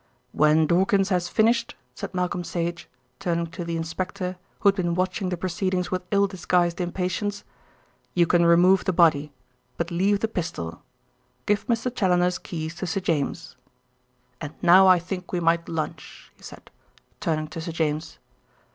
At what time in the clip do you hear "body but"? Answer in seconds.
8.93-9.91